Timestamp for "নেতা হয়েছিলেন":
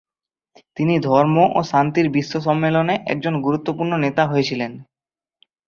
3.97-4.71